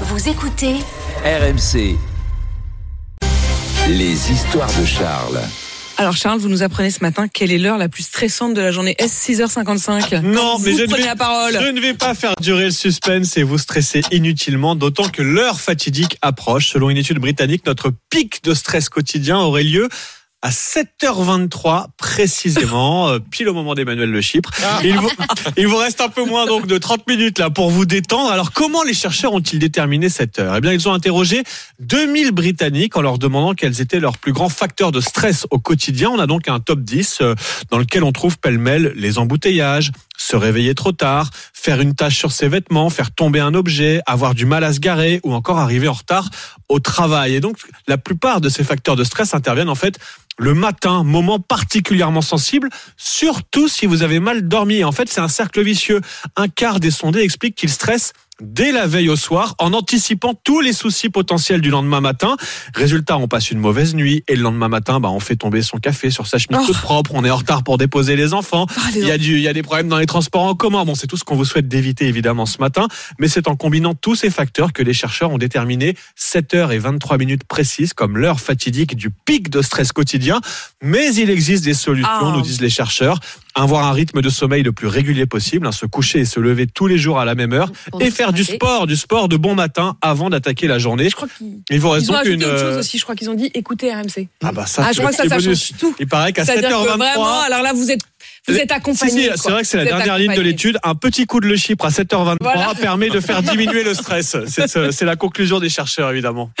[0.00, 0.74] Vous écoutez
[1.24, 1.96] RMC.
[3.88, 5.40] Les histoires de Charles.
[5.98, 8.72] Alors Charles, vous nous apprenez ce matin quelle est l'heure la plus stressante de la
[8.72, 11.52] journée Est-ce 6h55 Non, vous mais je ne, prenez vais, la parole.
[11.60, 15.60] je ne vais pas faire durer le suspense et vous stresser inutilement, d'autant que l'heure
[15.60, 16.70] fatidique approche.
[16.70, 19.88] Selon une étude britannique, notre pic de stress quotidien aurait lieu
[20.44, 24.50] à 7h23 précisément, euh, pile au moment d'Emmanuel Le Chypre.
[24.84, 25.10] Il vous,
[25.56, 28.30] il vous reste un peu moins donc de 30 minutes là pour vous détendre.
[28.30, 30.54] Alors comment les chercheurs ont-ils déterminé cette heure?
[30.54, 31.44] Eh bien, ils ont interrogé
[31.80, 36.10] 2000 Britanniques en leur demandant quels étaient leurs plus grands facteurs de stress au quotidien.
[36.10, 37.34] On a donc un top 10 euh,
[37.70, 39.92] dans lequel on trouve pêle-mêle les embouteillages,
[40.34, 44.34] se réveiller trop tard, faire une tâche sur ses vêtements, faire tomber un objet, avoir
[44.34, 46.28] du mal à se garer ou encore arriver en retard
[46.68, 47.36] au travail.
[47.36, 50.00] Et donc, la plupart de ces facteurs de stress interviennent en fait
[50.36, 54.82] le matin, moment particulièrement sensible, surtout si vous avez mal dormi.
[54.82, 56.00] En fait, c'est un cercle vicieux.
[56.34, 60.60] Un quart des sondés explique qu'ils stressent dès la veille au soir en anticipant tous
[60.60, 62.36] les soucis potentiels du lendemain matin.
[62.74, 65.78] Résultat, on passe une mauvaise nuit et le lendemain matin, bah, on fait tomber son
[65.78, 66.66] café sur sa chemise Oh.
[66.66, 68.66] toute propre, on est en retard pour déposer les enfants.
[68.94, 70.84] Les Il y a du, il y a des problèmes dans les transports en commun.
[70.84, 73.94] Bon, c'est tout ce qu'on vous souhaite d'éviter évidemment ce matin, mais c'est en combinant
[73.94, 78.16] tous ces facteurs que les chercheurs ont déterminé 7 heures et 23 minutes précises comme
[78.18, 80.40] l'heure fatidique du pic de stress quotidien.
[80.82, 82.32] Mais il existe des solutions, Ah.
[82.34, 83.18] nous disent les chercheurs.
[83.56, 86.66] Avoir un rythme de sommeil le plus régulier possible, hein, se coucher et se lever
[86.66, 89.36] tous les jours à la même heure, Pour et faire du sport, du sport de
[89.36, 91.08] bon matin avant d'attaquer la journée.
[91.08, 92.98] Je crois qu'ils Il vous reste ils ont ajouté autre chose euh, aussi.
[92.98, 94.26] Je crois qu'ils ont dit écoutez RMC.
[94.42, 95.94] Ah bah ça, Ah, je c'est crois le que ça, ça change tout.
[96.00, 96.96] Il paraît qu'à C'est-à-dire que 7h23.
[96.96, 98.00] vraiment, alors là, vous êtes,
[98.48, 99.22] vous êtes Si, accompagné.
[99.22, 100.78] si, c'est vrai que c'est la êtes dernière ligne de l'étude.
[100.82, 102.72] Un petit coup de le Chypre à 7h23 Voilà.
[102.80, 104.36] permet de faire diminuer le stress.
[104.48, 106.50] C'est ce- c'est la conclusion des chercheurs, évidemment.